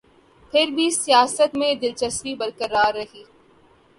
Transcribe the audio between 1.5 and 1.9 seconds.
میں